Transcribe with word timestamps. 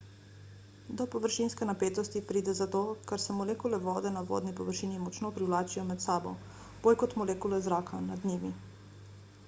do 0.99 1.05
površinske 1.15 1.65
napetosti 1.71 2.21
pride 2.31 2.55
zato 2.59 2.79
ker 3.11 3.21
se 3.25 3.35
molekule 3.41 3.79
vode 3.83 4.11
na 4.15 4.23
vodni 4.31 4.53
površini 4.61 4.97
močno 5.03 5.31
privlačijo 5.35 5.83
med 5.91 6.05
sabo 6.07 6.31
bolj 6.87 6.97
kot 7.03 7.13
molekule 7.23 7.61
zraka 7.67 8.01
nad 8.07 8.25
njimi 8.31 8.51